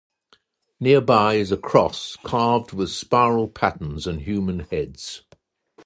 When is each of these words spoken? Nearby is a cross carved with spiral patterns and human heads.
Nearby 0.79 1.35
is 1.35 1.51
a 1.51 1.57
cross 1.57 2.17
carved 2.23 2.73
with 2.73 2.89
spiral 2.89 3.47
patterns 3.47 4.07
and 4.07 4.21
human 4.21 4.61
heads. 4.61 5.21